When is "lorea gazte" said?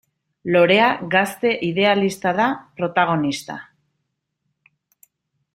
0.53-1.51